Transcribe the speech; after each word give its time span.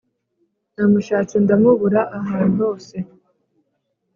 Namushatse 0.75 1.35
ndamubura 1.43 2.01
ahantu 2.19 2.57
hose 2.67 2.95